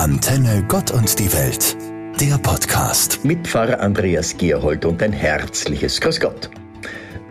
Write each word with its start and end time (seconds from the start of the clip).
Antenne 0.00 0.64
Gott 0.66 0.92
und 0.92 1.18
die 1.18 1.30
Welt, 1.30 1.76
der 2.18 2.38
Podcast. 2.38 3.22
Mit 3.22 3.46
Pfarrer 3.46 3.80
Andreas 3.80 4.34
Gerhold 4.34 4.86
und 4.86 5.02
ein 5.02 5.12
herzliches 5.12 6.00
Grüß 6.00 6.20
Gott. 6.20 6.48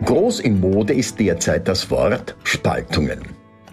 Groß 0.04 0.38
in 0.38 0.60
Mode 0.60 0.94
ist 0.94 1.18
derzeit 1.18 1.66
das 1.66 1.90
Wort 1.90 2.36
Spaltungen. 2.44 3.22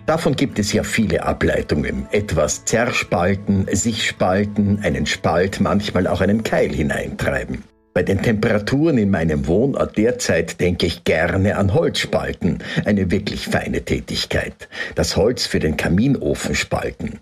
Davon 0.07 0.36
gibt 0.36 0.57
es 0.57 0.73
ja 0.73 0.81
viele 0.81 1.21
Ableitungen. 1.21 2.07
Etwas 2.10 2.65
zerspalten, 2.65 3.68
sich 3.71 4.04
spalten, 4.04 4.79
einen 4.81 5.06
Spalt, 5.06 5.60
manchmal 5.62 6.08
auch 6.08 6.22
einen 6.22 6.42
Keil 6.42 6.74
hineintreiben. 6.74 7.66
Bei 7.94 8.02
den 8.02 8.24
Temperaturen 8.24 8.98
in 8.98 9.12
meinem 9.12 9.46
Wohnort 9.46 9.96
derzeit 9.96 10.60
denke 10.60 10.88
ich 10.88 11.04
gerne 11.04 11.58
an 11.58 11.76
Holzspalten, 11.76 12.64
eine 12.84 13.12
wirklich 13.12 13.46
feine 13.46 13.86
Tätigkeit. 13.86 14.68
Das 14.96 15.16
Holz 15.16 15.46
für 15.46 15.60
den 15.60 15.78
Kaminofen 15.78 16.55
spalten. 16.55 17.20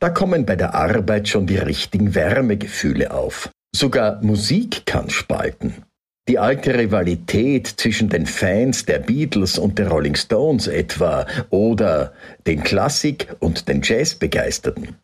Da 0.00 0.10
kommen 0.10 0.46
bei 0.46 0.56
der 0.56 0.74
Arbeit 0.74 1.28
schon 1.28 1.46
die 1.46 1.58
richtigen 1.58 2.14
Wärmegefühle 2.14 3.12
auf. 3.12 3.50
Sogar 3.74 4.22
Musik 4.22 4.86
kann 4.86 5.10
spalten. 5.10 5.74
Die 6.28 6.38
alte 6.38 6.78
Rivalität 6.78 7.66
zwischen 7.66 8.10
den 8.10 8.26
Fans 8.26 8.84
der 8.84 8.98
Beatles 8.98 9.58
und 9.58 9.78
der 9.78 9.88
Rolling 9.88 10.14
Stones 10.14 10.66
etwa 10.66 11.26
oder 11.48 12.12
den 12.46 12.62
Klassik- 12.62 13.28
und 13.40 13.66
den 13.68 13.80
Jazzbegeisterten. 13.82 14.96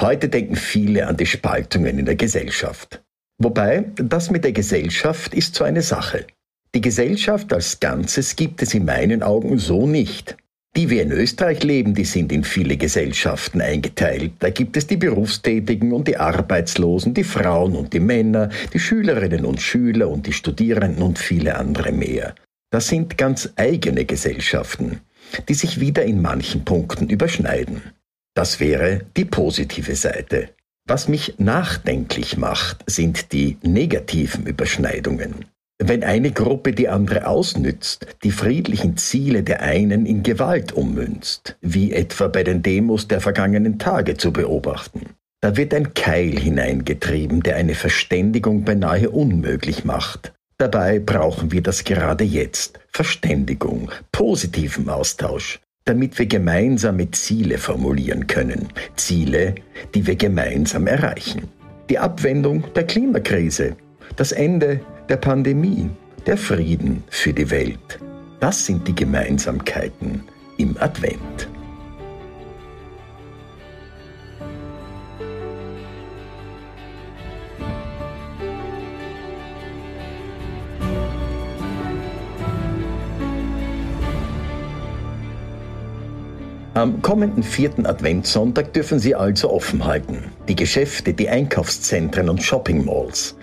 Heute 0.00 0.28
denken 0.28 0.56
viele 0.56 1.06
an 1.06 1.16
die 1.16 1.26
Spaltungen 1.26 1.98
in 1.98 2.06
der 2.06 2.16
Gesellschaft. 2.16 3.02
Wobei, 3.38 3.84
das 3.94 4.30
mit 4.30 4.42
der 4.42 4.52
Gesellschaft 4.52 5.32
ist 5.32 5.54
so 5.54 5.62
eine 5.62 5.82
Sache. 5.82 6.26
Die 6.74 6.80
Gesellschaft 6.80 7.52
als 7.52 7.78
Ganzes 7.78 8.34
gibt 8.34 8.60
es 8.60 8.74
in 8.74 8.84
meinen 8.84 9.22
Augen 9.22 9.58
so 9.58 9.86
nicht. 9.86 10.36
Die 10.76 10.90
wir 10.90 11.02
in 11.02 11.12
Österreich 11.12 11.62
leben, 11.62 11.94
die 11.94 12.04
sind 12.04 12.32
in 12.32 12.42
viele 12.42 12.76
Gesellschaften 12.76 13.60
eingeteilt. 13.60 14.32
Da 14.40 14.50
gibt 14.50 14.76
es 14.76 14.88
die 14.88 14.96
Berufstätigen 14.96 15.92
und 15.92 16.08
die 16.08 16.16
Arbeitslosen, 16.16 17.14
die 17.14 17.22
Frauen 17.22 17.76
und 17.76 17.92
die 17.92 18.00
Männer, 18.00 18.48
die 18.72 18.80
Schülerinnen 18.80 19.44
und 19.44 19.60
Schüler 19.60 20.08
und 20.08 20.26
die 20.26 20.32
Studierenden 20.32 21.02
und 21.02 21.18
viele 21.20 21.56
andere 21.56 21.92
mehr. 21.92 22.34
Das 22.72 22.88
sind 22.88 23.16
ganz 23.16 23.50
eigene 23.54 24.04
Gesellschaften, 24.04 25.00
die 25.48 25.54
sich 25.54 25.78
wieder 25.78 26.04
in 26.04 26.20
manchen 26.20 26.64
Punkten 26.64 27.08
überschneiden. 27.08 27.80
Das 28.34 28.58
wäre 28.58 29.02
die 29.16 29.26
positive 29.26 29.94
Seite. 29.94 30.48
Was 30.88 31.06
mich 31.06 31.36
nachdenklich 31.38 32.36
macht, 32.36 32.82
sind 32.90 33.32
die 33.32 33.58
negativen 33.62 34.44
Überschneidungen. 34.44 35.44
Wenn 35.86 36.02
eine 36.02 36.32
Gruppe 36.32 36.72
die 36.72 36.88
andere 36.88 37.26
ausnützt, 37.26 38.06
die 38.22 38.30
friedlichen 38.30 38.96
Ziele 38.96 39.42
der 39.42 39.60
einen 39.60 40.06
in 40.06 40.22
Gewalt 40.22 40.72
ummünzt, 40.72 41.58
wie 41.60 41.92
etwa 41.92 42.28
bei 42.28 42.42
den 42.42 42.62
Demos 42.62 43.06
der 43.06 43.20
vergangenen 43.20 43.78
Tage 43.78 44.16
zu 44.16 44.32
beobachten, 44.32 45.10
da 45.42 45.58
wird 45.58 45.74
ein 45.74 45.92
Keil 45.92 46.38
hineingetrieben, 46.38 47.42
der 47.42 47.56
eine 47.56 47.74
Verständigung 47.74 48.64
beinahe 48.64 49.10
unmöglich 49.10 49.84
macht. 49.84 50.32
Dabei 50.56 51.00
brauchen 51.00 51.52
wir 51.52 51.60
das 51.60 51.84
gerade 51.84 52.24
jetzt, 52.24 52.80
Verständigung, 52.90 53.90
positiven 54.10 54.88
Austausch, 54.88 55.60
damit 55.84 56.18
wir 56.18 56.24
gemeinsame 56.24 57.10
Ziele 57.10 57.58
formulieren 57.58 58.26
können, 58.26 58.70
Ziele, 58.96 59.54
die 59.94 60.06
wir 60.06 60.16
gemeinsam 60.16 60.86
erreichen. 60.86 61.42
Die 61.90 61.98
Abwendung 61.98 62.72
der 62.72 62.84
Klimakrise, 62.84 63.76
das 64.16 64.32
Ende 64.32 64.80
der 65.08 65.16
Pandemie, 65.16 65.90
der 66.26 66.38
Frieden 66.38 67.04
für 67.10 67.32
die 67.32 67.50
Welt. 67.50 68.00
Das 68.40 68.64
sind 68.64 68.88
die 68.88 68.94
Gemeinsamkeiten 68.94 70.22
im 70.56 70.76
Advent. 70.80 71.48
Am 86.72 87.00
kommenden 87.02 87.42
vierten 87.42 87.86
Adventssonntag 87.86 88.72
dürfen 88.72 88.98
Sie 88.98 89.14
also 89.14 89.50
offen 89.50 89.84
halten. 89.84 90.24
Die 90.48 90.56
Geschäfte, 90.56 91.14
die 91.14 91.28
Einkaufszentren 91.28 92.28
und 92.28 92.42
Shoppingmalls 92.42 93.36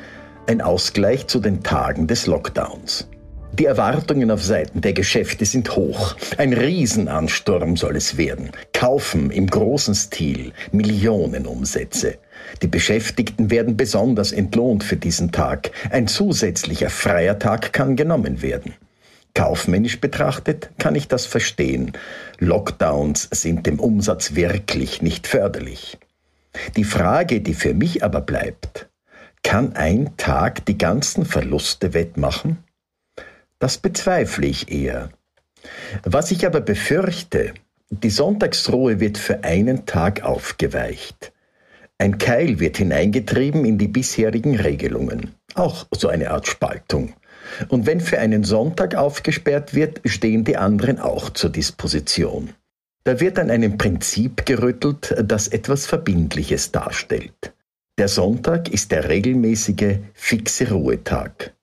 ein 0.48 0.62
Ausgleich 0.62 1.28
zu 1.28 1.40
den 1.40 1.64
Tagen 1.64 2.08
des 2.08 2.28
Lockdowns. 2.28 3.08
Die 3.54 3.66
Erwartungen 3.66 4.32
auf 4.32 4.44
Seiten 4.44 4.82
der 4.82 4.94
Geschäfte 4.94 5.46
sind 5.46 5.76
hoch. 5.76 6.16
Ein 6.38 6.54
Riesenansturm 6.54 7.76
soll 7.76 7.98
es 7.98 8.18
werden. 8.18 8.52
Kaufen 8.74 9.30
im 9.30 9.48
großen 9.48 9.94
Stil, 9.94 10.54
Millionenumsätze. 10.72 12.18
Die 12.62 12.68
Beschäftigten 12.68 13.52
werden 13.52 13.76
besonders 13.76 14.32
entlohnt 14.32 14.84
für 14.84 14.96
diesen 14.96 15.32
Tag. 15.32 15.72
Ein 15.90 16.08
zusätzlicher 16.08 16.90
freier 16.90 17.40
Tag 17.40 17.74
kann 17.74 17.98
genommen 17.98 18.42
werden. 18.42 18.74
Kaufmännisch 19.34 20.00
betrachtet 20.00 20.70
kann 20.78 20.96
ich 20.96 21.08
das 21.08 21.26
verstehen. 21.26 21.92
Lockdowns 22.40 23.28
sind 23.32 23.66
dem 23.66 23.80
Umsatz 23.80 24.36
wirklich 24.36 25.02
nicht 25.02 25.28
förderlich. 25.28 25.98
Die 26.76 26.84
Frage, 26.84 27.42
die 27.42 27.54
für 27.54 27.74
mich 27.74 28.04
aber 28.04 28.22
bleibt, 28.22 28.88
kann 29.44 29.76
ein 29.76 30.16
Tag 30.18 30.66
die 30.66 30.78
ganzen 30.78 31.26
Verluste 31.26 31.94
wettmachen? 31.94 32.64
Das 33.60 33.78
bezweifle 33.78 34.48
ich 34.48 34.72
eher. 34.72 35.10
Was 36.04 36.32
ich 36.32 36.46
aber 36.46 36.62
befürchte, 36.62 37.54
die 37.90 38.10
Sonntagsruhe 38.10 39.00
wird 39.00 39.18
für 39.18 39.44
einen 39.44 39.86
Tag 39.86 40.24
aufgeweicht. 40.24 41.34
Ein 41.98 42.18
Keil 42.18 42.60
wird 42.60 42.78
hineingetrieben 42.78 43.66
in 43.66 43.78
die 43.78 43.88
bisherigen 43.88 44.60
Regelungen. 44.60 45.36
Auch 45.54 45.86
so 45.92 46.08
eine 46.08 46.32
Art 46.32 46.48
Spaltung. 46.48 47.14
Und 47.68 47.86
wenn 47.86 48.00
für 48.00 48.18
einen 48.20 48.44
Sonntag 48.44 48.96
aufgesperrt 48.96 49.76
wird, 49.76 50.02
stehen 50.06 50.44
die 50.44 50.58
anderen 50.58 51.00
auch 51.00 51.30
zur 51.30 51.50
Disposition. 51.50 52.54
Da 53.04 53.20
wird 53.20 53.38
an 53.38 53.52
einem 53.52 53.78
Prinzip 53.78 54.46
gerüttelt, 54.46 55.14
das 55.24 55.48
etwas 55.48 55.86
Verbindliches 55.86 56.72
darstellt. 56.72 57.54
Der 57.98 58.08
Sonntag 58.08 58.70
ist 58.70 58.92
der 58.92 59.10
regelmäßige, 59.10 59.98
fixe 60.14 60.70
Ruhetag. 60.72 61.54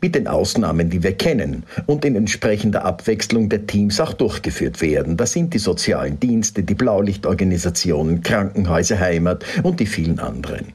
Mit 0.00 0.14
den 0.14 0.26
Ausnahmen, 0.26 0.90
die 0.90 1.02
wir 1.02 1.16
kennen 1.16 1.64
und 1.86 2.04
in 2.04 2.16
entsprechender 2.16 2.84
Abwechslung 2.84 3.48
der 3.48 3.66
Teams 3.66 4.00
auch 4.00 4.12
durchgeführt 4.12 4.80
werden. 4.80 5.16
Das 5.16 5.32
sind 5.32 5.54
die 5.54 5.58
sozialen 5.58 6.18
Dienste, 6.18 6.64
die 6.64 6.74
Blaulichtorganisationen, 6.74 8.22
Krankenhäuser, 8.22 8.98
Heimat 8.98 9.44
und 9.62 9.78
die 9.78 9.86
vielen 9.86 10.18
anderen. 10.18 10.74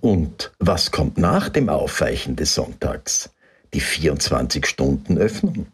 Und 0.00 0.52
was 0.58 0.90
kommt 0.90 1.16
nach 1.16 1.48
dem 1.48 1.68
Aufweichen 1.68 2.36
des 2.36 2.54
Sonntags? 2.54 3.30
Die 3.72 3.80
24-Stunden-Öffnung. 3.80 5.66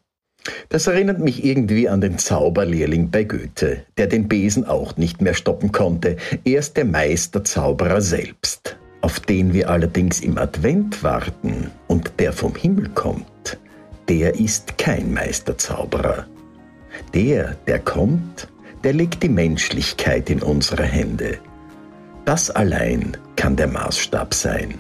Das 0.69 0.87
erinnert 0.87 1.21
mich 1.21 1.44
irgendwie 1.44 1.88
an 1.88 2.00
den 2.00 2.19
Zauberlehrling 2.19 3.10
bei 3.10 3.25
Goethe, 3.25 3.84
der 3.97 4.06
den 4.06 4.28
Besen 4.28 4.66
auch 4.66 4.97
nicht 4.97 5.22
mehr 5.22 5.34
stoppen 5.34 5.72
konnte. 5.72 6.16
Er 6.44 6.59
ist 6.59 6.77
der 6.77 6.84
Meisterzauberer 6.84 8.00
selbst, 8.00 8.77
auf 9.00 9.21
den 9.21 9.55
wir 9.55 9.71
allerdings 9.71 10.21
im 10.21 10.37
Advent 10.37 11.03
warten 11.03 11.71
und 11.88 12.12
der 12.19 12.32
vom 12.32 12.55
Himmel 12.55 12.91
kommt. 12.91 13.59
Der 14.09 14.38
ist 14.38 14.77
kein 14.77 15.15
Meisterzauberer. 15.15 16.27
Der, 17.15 17.56
der 17.66 17.78
kommt, 17.78 18.49
der 18.82 18.93
legt 18.93 19.22
die 19.22 19.31
Menschlichkeit 19.31 20.28
in 20.28 20.43
unsere 20.43 20.84
Hände. 20.84 21.38
Das 22.26 22.50
allein 22.50 23.16
kann 23.37 23.56
der 23.56 23.69
Maßstab 23.69 24.34
sein. 24.34 24.75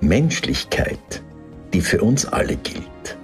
Menschlichkeit, 0.00 1.22
die 1.72 1.80
für 1.80 2.02
uns 2.02 2.26
alle 2.26 2.56
gilt. 2.56 3.16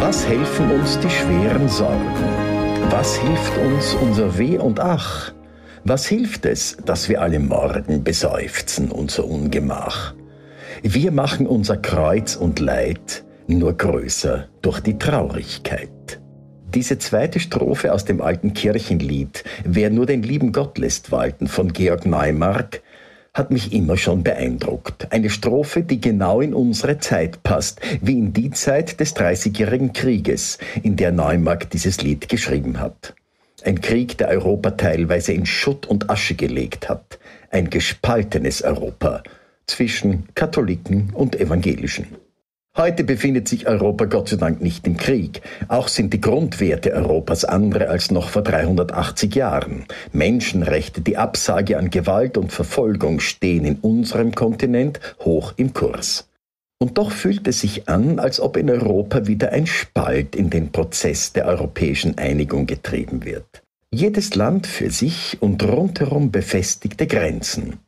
Was 0.00 0.26
helfen 0.26 0.70
uns 0.70 0.98
die 0.98 1.10
schweren 1.10 1.68
Sorgen? 1.68 2.24
Was 2.88 3.16
hilft 3.18 3.58
uns 3.58 3.94
unser 3.94 4.38
Weh 4.38 4.56
und 4.56 4.80
Ach? 4.80 5.34
Was 5.84 6.06
hilft 6.06 6.46
es, 6.46 6.78
dass 6.86 7.10
wir 7.10 7.20
alle 7.20 7.38
Morgen 7.38 8.02
beseufzen 8.02 8.90
unser 8.90 9.26
Ungemach? 9.26 10.14
Wir 10.82 11.12
machen 11.12 11.46
unser 11.46 11.76
Kreuz 11.76 12.34
und 12.34 12.60
Leid 12.60 13.24
nur 13.46 13.74
größer 13.74 14.48
durch 14.62 14.80
die 14.80 14.96
Traurigkeit. 14.96 16.18
Diese 16.72 16.98
zweite 16.98 17.38
Strophe 17.38 17.92
aus 17.92 18.06
dem 18.06 18.22
alten 18.22 18.54
Kirchenlied 18.54 19.44
Wer 19.64 19.90
nur 19.90 20.06
den 20.06 20.22
lieben 20.22 20.52
Gott 20.52 20.78
lässt 20.78 21.12
walten 21.12 21.46
von 21.46 21.74
Georg 21.74 22.06
Neumark 22.06 22.80
hat 23.34 23.50
mich 23.50 23.72
immer 23.72 23.96
schon 23.96 24.22
beeindruckt. 24.22 25.12
Eine 25.12 25.30
Strophe, 25.30 25.82
die 25.82 26.00
genau 26.00 26.40
in 26.40 26.54
unsere 26.54 26.98
Zeit 26.98 27.42
passt, 27.42 27.80
wie 28.00 28.18
in 28.18 28.32
die 28.32 28.50
Zeit 28.50 29.00
des 29.00 29.14
Dreißigjährigen 29.14 29.92
Krieges, 29.92 30.58
in 30.82 30.96
der 30.96 31.12
Neumark 31.12 31.70
dieses 31.70 32.02
Lied 32.02 32.28
geschrieben 32.28 32.80
hat. 32.80 33.14
Ein 33.62 33.80
Krieg, 33.80 34.18
der 34.18 34.28
Europa 34.28 34.72
teilweise 34.72 35.32
in 35.32 35.46
Schutt 35.46 35.86
und 35.86 36.10
Asche 36.10 36.34
gelegt 36.34 36.88
hat. 36.88 37.18
ein 37.50 37.68
gespaltenes 37.68 38.62
Europa 38.62 39.22
zwischen 39.66 40.28
Katholiken 40.34 41.10
und 41.12 41.38
Evangelischen. 41.38 42.06
Heute 42.76 43.02
befindet 43.02 43.48
sich 43.48 43.66
Europa 43.66 44.04
Gott 44.04 44.28
sei 44.28 44.36
Dank 44.36 44.62
nicht 44.62 44.86
im 44.86 44.96
Krieg. 44.96 45.42
Auch 45.66 45.88
sind 45.88 46.14
die 46.14 46.20
Grundwerte 46.20 46.92
Europas 46.92 47.44
andere 47.44 47.88
als 47.88 48.12
noch 48.12 48.28
vor 48.28 48.42
380 48.42 49.34
Jahren. 49.34 49.86
Menschenrechte, 50.12 51.00
die 51.00 51.16
Absage 51.16 51.78
an 51.78 51.90
Gewalt 51.90 52.38
und 52.38 52.52
Verfolgung 52.52 53.18
stehen 53.18 53.64
in 53.64 53.76
unserem 53.80 54.34
Kontinent 54.34 55.00
hoch 55.18 55.52
im 55.56 55.74
Kurs. 55.74 56.28
Und 56.78 56.96
doch 56.96 57.10
fühlt 57.10 57.46
es 57.48 57.60
sich 57.60 57.88
an, 57.88 58.20
als 58.20 58.40
ob 58.40 58.56
in 58.56 58.70
Europa 58.70 59.26
wieder 59.26 59.50
ein 59.50 59.66
Spalt 59.66 60.36
in 60.36 60.48
den 60.48 60.70
Prozess 60.70 61.32
der 61.32 61.46
europäischen 61.46 62.18
Einigung 62.18 62.66
getrieben 62.66 63.24
wird. 63.24 63.62
Jedes 63.90 64.36
Land 64.36 64.68
für 64.68 64.90
sich 64.90 65.38
und 65.40 65.62
rundherum 65.64 66.30
befestigte 66.30 67.08
Grenzen. 67.08 67.80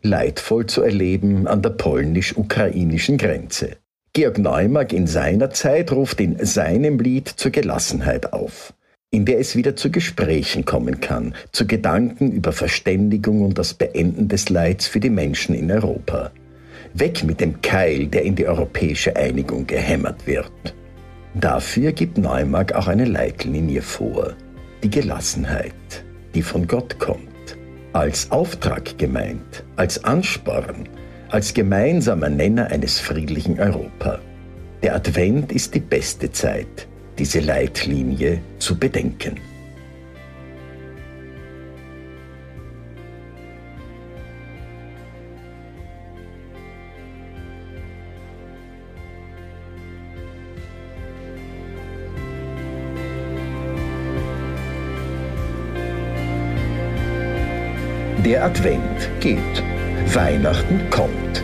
Leidvoll 0.00 0.66
zu 0.66 0.82
erleben 0.82 1.46
an 1.46 1.60
der 1.60 1.70
polnisch-ukrainischen 1.70 3.18
Grenze. 3.18 3.76
Georg 4.14 4.36
Neumark 4.36 4.92
in 4.92 5.06
seiner 5.06 5.52
Zeit 5.52 5.90
ruft 5.90 6.20
in 6.20 6.36
seinem 6.44 6.98
Lied 6.98 7.28
zur 7.28 7.50
Gelassenheit 7.50 8.34
auf, 8.34 8.74
in 9.10 9.24
der 9.24 9.38
es 9.38 9.56
wieder 9.56 9.74
zu 9.74 9.90
Gesprächen 9.90 10.66
kommen 10.66 11.00
kann, 11.00 11.34
zu 11.50 11.66
Gedanken 11.66 12.30
über 12.30 12.52
Verständigung 12.52 13.40
und 13.40 13.56
das 13.56 13.72
Beenden 13.72 14.28
des 14.28 14.50
Leids 14.50 14.86
für 14.86 15.00
die 15.00 15.08
Menschen 15.08 15.54
in 15.54 15.72
Europa. 15.72 16.30
Weg 16.92 17.24
mit 17.24 17.40
dem 17.40 17.62
Keil, 17.62 18.06
der 18.06 18.24
in 18.24 18.34
die 18.34 18.46
europäische 18.46 19.16
Einigung 19.16 19.66
gehämmert 19.66 20.26
wird. 20.26 20.74
Dafür 21.32 21.92
gibt 21.92 22.18
Neumark 22.18 22.74
auch 22.74 22.88
eine 22.88 23.06
Leitlinie 23.06 23.80
vor, 23.80 24.34
die 24.82 24.90
Gelassenheit, 24.90 25.72
die 26.34 26.42
von 26.42 26.66
Gott 26.66 26.98
kommt, 26.98 27.56
als 27.94 28.30
Auftrag 28.30 28.98
gemeint, 28.98 29.64
als 29.76 30.04
Ansporn, 30.04 30.86
als 31.32 31.54
gemeinsamer 31.54 32.28
Nenner 32.28 32.66
eines 32.66 33.00
friedlichen 33.00 33.58
Europa. 33.58 34.20
Der 34.82 34.94
Advent 34.94 35.50
ist 35.50 35.74
die 35.74 35.80
beste 35.80 36.30
Zeit, 36.30 36.86
diese 37.18 37.40
Leitlinie 37.40 38.42
zu 38.58 38.78
bedenken. 38.78 39.40
Der 58.22 58.44
Advent 58.44 59.08
geht. 59.20 59.71
Weihnachten 60.08 60.90
kommt. 60.90 61.42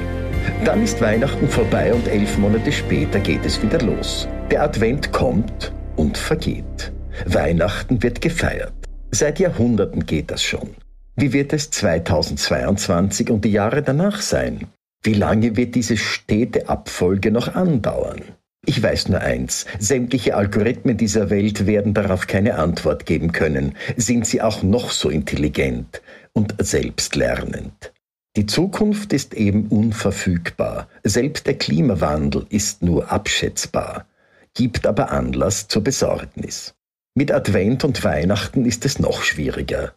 Dann 0.64 0.82
ist 0.82 1.00
Weihnachten 1.00 1.48
vorbei 1.48 1.94
und 1.94 2.06
elf 2.06 2.36
Monate 2.36 2.70
später 2.70 3.18
geht 3.18 3.46
es 3.46 3.62
wieder 3.62 3.80
los. 3.80 4.28
Der 4.50 4.62
Advent 4.62 5.10
kommt 5.10 5.72
und 5.96 6.18
vergeht. 6.18 6.92
Weihnachten 7.24 8.02
wird 8.02 8.20
gefeiert. 8.20 8.74
Seit 9.10 9.38
Jahrhunderten 9.38 10.04
geht 10.04 10.30
das 10.30 10.42
schon. 10.42 10.74
Wie 11.16 11.32
wird 11.32 11.54
es 11.54 11.70
2022 11.70 13.30
und 13.30 13.44
die 13.44 13.52
Jahre 13.52 13.82
danach 13.82 14.20
sein? 14.20 14.66
Wie 15.02 15.14
lange 15.14 15.56
wird 15.56 15.74
diese 15.74 15.96
stete 15.96 16.68
Abfolge 16.68 17.30
noch 17.30 17.54
andauern? 17.54 18.20
Ich 18.66 18.82
weiß 18.82 19.08
nur 19.08 19.20
eins, 19.20 19.64
sämtliche 19.78 20.36
Algorithmen 20.36 20.98
dieser 20.98 21.30
Welt 21.30 21.66
werden 21.66 21.94
darauf 21.94 22.26
keine 22.26 22.56
Antwort 22.56 23.06
geben 23.06 23.32
können, 23.32 23.76
sind 23.96 24.26
sie 24.26 24.42
auch 24.42 24.62
noch 24.62 24.90
so 24.90 25.08
intelligent 25.08 26.02
und 26.34 26.54
selbstlernend. 26.58 27.92
Die 28.36 28.46
Zukunft 28.46 29.12
ist 29.12 29.34
eben 29.34 29.66
unverfügbar. 29.68 30.88
Selbst 31.02 31.46
der 31.46 31.58
Klimawandel 31.58 32.46
ist 32.50 32.82
nur 32.82 33.10
abschätzbar, 33.10 34.06
gibt 34.54 34.86
aber 34.86 35.10
Anlass 35.10 35.68
zur 35.68 35.82
Besorgnis. 35.82 36.74
Mit 37.14 37.32
Advent 37.32 37.84
und 37.84 38.04
Weihnachten 38.04 38.64
ist 38.64 38.84
es 38.84 39.00
noch 39.00 39.22
schwieriger. 39.22 39.92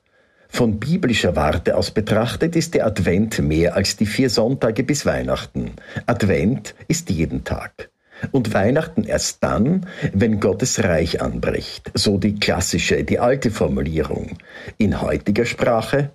Von 0.50 0.80
biblischer 0.80 1.36
Warte 1.36 1.78
aus 1.78 1.92
betrachtet 1.92 2.56
ist 2.56 2.74
der 2.74 2.86
Advent 2.86 3.40
mehr 3.40 3.76
als 3.76 3.96
die 3.96 4.06
vier 4.06 4.30
Sonntage 4.30 4.84
bis 4.84 5.06
Weihnachten. 5.06 5.74
Advent 6.08 6.76
ist 6.88 7.10
jeden 7.10 7.44
Tag. 7.44 7.90
Und 8.32 8.54
Weihnachten 8.54 9.04
erst 9.04 9.44
dann, 9.44 9.88
wenn 10.14 10.40
Gottes 10.40 10.84
Reich 10.84 11.22
anbricht. 11.22 11.92
So 11.94 12.18
die 12.18 12.36
klassische, 12.36 13.04
die 13.04 13.20
alte 13.20 13.50
Formulierung. 13.50 14.38
In 14.78 15.02
heutiger 15.02 15.46
Sprache 15.46 16.12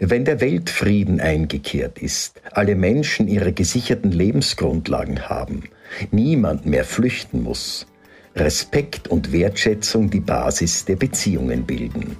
wenn 0.00 0.24
der 0.24 0.40
Weltfrieden 0.40 1.20
eingekehrt 1.20 1.98
ist, 1.98 2.40
alle 2.52 2.74
Menschen 2.74 3.28
ihre 3.28 3.52
gesicherten 3.52 4.10
Lebensgrundlagen 4.10 5.28
haben, 5.28 5.64
niemand 6.10 6.66
mehr 6.66 6.84
flüchten 6.84 7.42
muss, 7.42 7.86
Respekt 8.34 9.08
und 9.08 9.32
Wertschätzung 9.32 10.10
die 10.10 10.20
Basis 10.20 10.84
der 10.84 10.96
Beziehungen 10.96 11.64
bilden. 11.64 12.16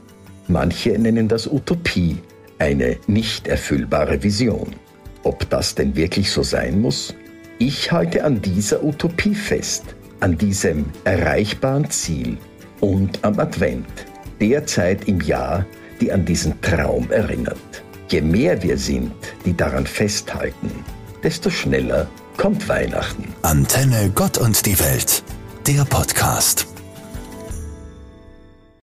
Manche 0.48 0.98
nennen 0.98 1.28
das 1.28 1.46
Utopie, 1.46 2.16
eine 2.58 2.96
nicht 3.06 3.46
erfüllbare 3.46 4.22
Vision. 4.22 4.74
Ob 5.22 5.48
das 5.50 5.74
denn 5.74 5.94
wirklich 5.94 6.30
so 6.30 6.42
sein 6.42 6.80
muss? 6.80 7.14
Ich 7.58 7.92
halte 7.92 8.24
an 8.24 8.40
dieser 8.40 8.82
Utopie 8.82 9.34
fest, 9.34 9.84
an 10.20 10.38
diesem 10.38 10.86
erreichbaren 11.04 11.90
Ziel 11.90 12.38
und 12.80 13.24
am 13.24 13.38
Advent, 13.38 13.86
der 14.40 14.66
Zeit 14.66 15.06
im 15.06 15.20
Jahr, 15.20 15.66
die 16.00 16.12
an 16.12 16.24
diesen 16.24 16.60
Traum 16.60 17.10
erinnert. 17.10 17.82
Je 18.08 18.20
mehr 18.20 18.62
wir 18.62 18.78
sind, 18.78 19.12
die 19.44 19.56
daran 19.56 19.86
festhalten, 19.86 20.70
desto 21.22 21.50
schneller 21.50 22.06
kommt 22.36 22.68
Weihnachten. 22.68 23.34
Antenne 23.42 24.10
Gott 24.14 24.38
und 24.38 24.64
die 24.64 24.78
Welt, 24.78 25.22
der 25.66 25.84
Podcast. 25.84 26.66